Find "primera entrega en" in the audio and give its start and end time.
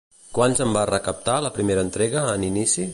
1.59-2.51